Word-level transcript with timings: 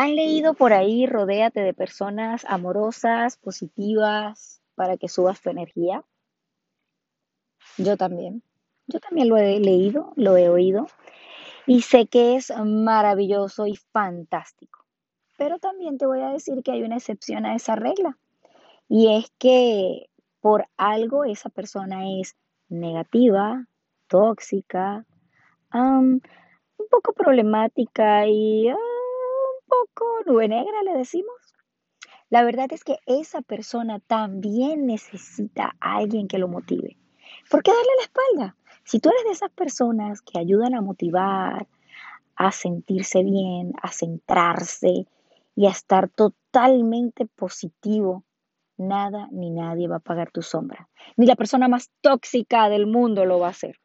¿Han 0.00 0.14
leído 0.14 0.54
por 0.54 0.72
ahí, 0.72 1.06
rodéate 1.06 1.58
de 1.58 1.74
personas 1.74 2.44
amorosas, 2.44 3.36
positivas, 3.36 4.62
para 4.76 4.96
que 4.96 5.08
subas 5.08 5.40
tu 5.40 5.50
energía? 5.50 6.04
Yo 7.78 7.96
también. 7.96 8.44
Yo 8.86 9.00
también 9.00 9.28
lo 9.28 9.36
he 9.38 9.58
leído, 9.58 10.12
lo 10.14 10.36
he 10.36 10.48
oído 10.48 10.86
y 11.66 11.82
sé 11.82 12.06
que 12.06 12.36
es 12.36 12.52
maravilloso 12.64 13.66
y 13.66 13.74
fantástico. 13.74 14.84
Pero 15.36 15.58
también 15.58 15.98
te 15.98 16.06
voy 16.06 16.20
a 16.20 16.28
decir 16.28 16.62
que 16.62 16.70
hay 16.70 16.84
una 16.84 16.98
excepción 16.98 17.44
a 17.44 17.56
esa 17.56 17.74
regla. 17.74 18.16
Y 18.88 19.16
es 19.16 19.32
que 19.36 20.10
por 20.40 20.68
algo 20.76 21.24
esa 21.24 21.48
persona 21.48 22.08
es 22.20 22.36
negativa, 22.68 23.66
tóxica, 24.06 25.04
un 25.74 26.22
poco 26.88 27.14
problemática 27.14 28.28
y 28.28 28.68
ah, 28.68 28.76
nube 30.26 30.48
negra, 30.48 30.82
le 30.82 30.94
decimos. 30.94 31.34
La 32.30 32.44
verdad 32.44 32.66
es 32.72 32.84
que 32.84 32.98
esa 33.06 33.40
persona 33.40 34.00
también 34.00 34.86
necesita 34.86 35.76
a 35.80 35.96
alguien 35.96 36.28
que 36.28 36.38
lo 36.38 36.48
motive. 36.48 36.98
¿Por 37.50 37.62
qué 37.62 37.70
darle 37.70 37.90
la 37.96 38.02
espalda? 38.02 38.56
Si 38.84 39.00
tú 39.00 39.08
eres 39.10 39.24
de 39.24 39.30
esas 39.30 39.50
personas 39.50 40.20
que 40.22 40.38
ayudan 40.38 40.74
a 40.74 40.82
motivar, 40.82 41.66
a 42.36 42.52
sentirse 42.52 43.22
bien, 43.22 43.72
a 43.82 43.90
centrarse 43.90 45.06
y 45.54 45.66
a 45.66 45.70
estar 45.70 46.08
totalmente 46.08 47.26
positivo, 47.26 48.24
nada 48.76 49.28
ni 49.32 49.50
nadie 49.50 49.88
va 49.88 49.96
a 49.96 50.00
pagar 50.00 50.30
tu 50.30 50.42
sombra. 50.42 50.88
Ni 51.16 51.26
la 51.26 51.36
persona 51.36 51.68
más 51.68 51.90
tóxica 52.00 52.68
del 52.68 52.86
mundo 52.86 53.24
lo 53.24 53.40
va 53.40 53.48
a 53.48 53.50
hacer. 53.50 53.76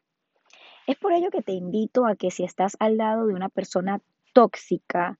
Es 0.85 0.97
por 0.97 1.13
ello 1.13 1.29
que 1.31 1.41
te 1.41 1.53
invito 1.53 2.05
a 2.05 2.15
que 2.15 2.29
si 2.29 2.43
estás 2.43 2.75
al 2.79 2.97
lado 2.97 3.25
de 3.25 3.33
una 3.33 3.49
persona 3.49 4.01
tóxica, 4.33 5.17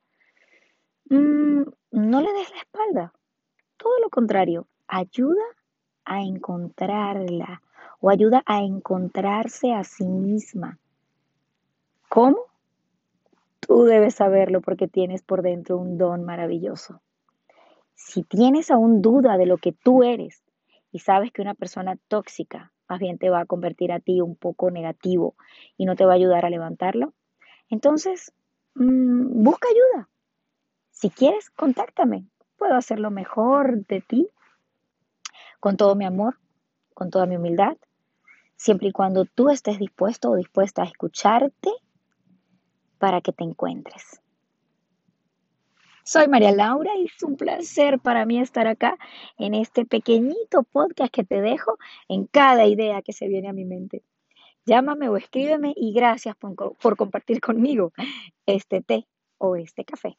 mm, 1.16 1.64
no 1.92 2.22
le 2.22 2.34
des 2.34 2.50
la 2.52 2.58
espalda. 2.58 3.14
Todo 3.78 4.00
lo 4.00 4.10
contrario, 4.10 4.68
ayuda 4.88 5.44
a 6.06 6.22
encontrarla 6.22 7.62
o 8.00 8.10
ayuda 8.10 8.44
a 8.46 8.62
encontrarse 8.62 9.74
a 9.74 9.84
sí 9.84 10.06
misma. 10.06 10.80
¿Cómo? 12.10 12.38
Tú 13.60 13.86
debes 13.86 14.16
saberlo 14.16 14.62
porque 14.62 14.88
tienes 14.88 15.22
por 15.22 15.42
dentro 15.42 15.78
un 15.78 15.98
don 15.98 16.24
maravilloso. 16.24 17.02
Si 17.96 18.24
tienes 18.24 18.72
aún 18.72 19.02
duda 19.02 19.38
de 19.38 19.46
lo 19.46 19.58
que 19.58 19.72
tú 19.72 20.04
eres 20.04 20.44
y 20.92 21.00
sabes 21.00 21.32
que 21.32 21.42
una 21.42 21.54
persona 21.54 21.98
tóxica 22.08 22.74
más 22.94 23.00
bien 23.00 23.18
te 23.18 23.30
va 23.30 23.42
a 23.42 23.46
convertir 23.46 23.92
a 23.92 24.00
ti 24.00 24.22
un 24.22 24.36
poco 24.36 24.70
negativo 24.70 25.36
y 25.78 25.86
no 25.86 25.96
te 25.96 26.06
va 26.06 26.12
a 26.12 26.16
ayudar 26.16 26.46
a 26.46 26.50
levantarlo, 26.50 27.14
entonces 27.70 28.34
mm, 28.76 29.44
busca 29.44 29.68
ayuda. 29.68 30.10
Si 31.04 31.10
quieres, 31.10 31.50
contáctame. 31.50 32.30
Puedo 32.56 32.76
hacer 32.76 32.98
lo 32.98 33.12
mejor 33.12 33.86
de 33.88 34.00
ti 34.00 34.30
con 35.60 35.76
todo 35.76 35.96
mi 35.96 36.06
amor, 36.06 36.40
con 36.94 37.10
toda 37.10 37.26
mi 37.26 37.36
humildad, 37.36 37.76
siempre 38.56 38.88
y 38.88 38.92
cuando 38.94 39.26
tú 39.26 39.50
estés 39.50 39.80
dispuesto 39.80 40.30
o 40.30 40.38
dispuesta 40.38 40.82
a 40.82 40.86
escucharte 40.86 41.72
para 43.00 43.20
que 43.20 43.34
te 43.34 43.44
encuentres. 43.44 44.22
Soy 46.06 46.30
María 46.30 46.54
Laura 46.54 46.96
y 46.96 47.08
es 47.08 47.22
un 47.22 47.36
placer 47.36 48.00
para 48.00 48.26
mí 48.26 48.40
estar 48.40 48.68
acá 48.68 48.98
en 49.38 49.56
este 49.56 49.84
pequeñito 49.84 50.64
podcast 50.64 51.14
que 51.14 51.26
te 51.26 51.42
dejo 51.42 51.78
en 52.08 52.28
cada 52.28 52.66
idea 52.66 53.02
que 53.02 53.12
se 53.12 53.28
viene 53.28 53.50
a 53.50 53.54
mi 53.54 53.66
mente. 53.66 54.04
Llámame 54.66 55.10
o 55.10 55.18
escríbeme 55.18 55.74
y 55.76 55.92
gracias 55.92 56.38
por, 56.38 56.78
por 56.78 56.96
compartir 56.96 57.42
conmigo 57.42 57.92
este 58.46 58.80
té 58.80 59.06
o 59.38 59.58
este 59.58 59.84
café. 59.84 60.18